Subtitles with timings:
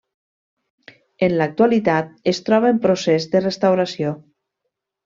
[1.27, 4.21] En l'actualitat es troba en procés de restauració.